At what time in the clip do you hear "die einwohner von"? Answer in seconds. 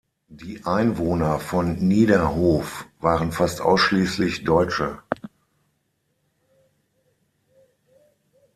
0.29-1.75